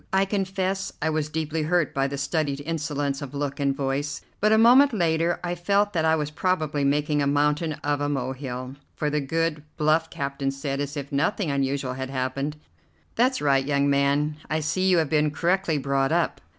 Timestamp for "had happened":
11.93-12.55